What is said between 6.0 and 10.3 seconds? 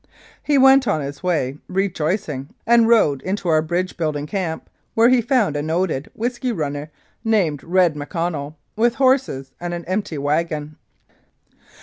whisky runner named "Red McConnell," with horses and an empty